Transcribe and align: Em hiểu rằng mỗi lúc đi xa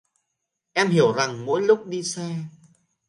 Em 0.73 0.87
hiểu 0.89 1.13
rằng 1.13 1.45
mỗi 1.45 1.61
lúc 1.61 1.87
đi 1.87 2.03
xa 2.03 2.29